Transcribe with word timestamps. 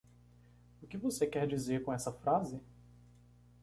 O 0.81 0.87
que 0.87 0.97
você 0.97 1.27
quer 1.27 1.45
dizer 1.47 1.83
com 1.83 1.93
essa 1.93 2.11
frase? 2.11 2.59